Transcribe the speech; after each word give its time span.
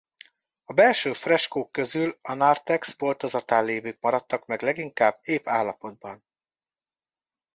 A 0.65 0.73
belső 0.73 1.13
freskók 1.13 1.71
közül 1.71 2.17
a 2.21 2.33
narthex 2.33 2.93
boltozatán 2.93 3.65
lévők 3.65 3.99
maradtak 3.99 4.45
meg 4.45 4.61
leginkább 4.61 5.19
ép 5.23 5.47
állapotban. 5.47 6.23